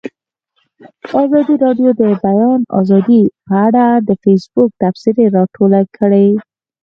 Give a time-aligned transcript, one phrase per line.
[1.21, 6.27] ازادي راډیو د د بیان آزادي په اړه د فیسبوک تبصرې راټولې کړي.